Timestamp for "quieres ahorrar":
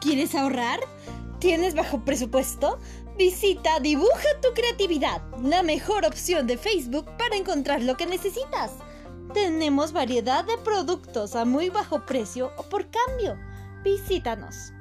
0.00-0.80